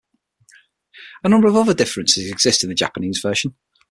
A 1.23 1.29
number 1.29 1.47
of 1.47 1.55
other 1.55 1.75
differences 1.75 2.31
exist 2.31 2.63
in 2.63 2.69
the 2.69 2.73
Japanese 2.75 3.19
version. 3.21 3.53